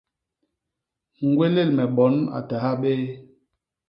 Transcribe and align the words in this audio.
Ñgwélél 1.29 1.69
me 1.77 1.83
bon 1.95 2.15
a 2.37 2.39
ta 2.49 2.57
habéé. 2.67 3.01